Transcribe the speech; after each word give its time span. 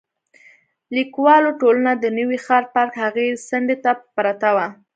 لیکوالو 0.95 1.49
ټولنه 1.61 1.91
د 1.97 2.05
نوي 2.17 2.37
ښار 2.45 2.63
پارک 2.73 2.93
هغې 3.05 3.27
څنډې 3.47 3.75
ته 3.83 3.91
پرته 4.15 4.49
وه. 4.55 4.67